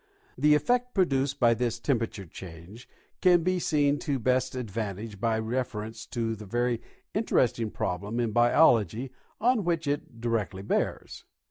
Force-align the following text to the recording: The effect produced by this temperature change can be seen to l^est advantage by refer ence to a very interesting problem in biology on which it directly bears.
The 0.35 0.55
effect 0.55 0.95
produced 0.95 1.39
by 1.39 1.53
this 1.53 1.77
temperature 1.79 2.25
change 2.25 2.89
can 3.21 3.43
be 3.43 3.59
seen 3.59 3.99
to 3.99 4.19
l^est 4.19 4.55
advantage 4.59 5.19
by 5.19 5.35
refer 5.35 5.83
ence 5.83 6.07
to 6.07 6.31
a 6.41 6.43
very 6.43 6.81
interesting 7.13 7.69
problem 7.69 8.19
in 8.19 8.31
biology 8.31 9.11
on 9.39 9.63
which 9.63 9.85
it 9.85 10.19
directly 10.19 10.63
bears. 10.63 11.23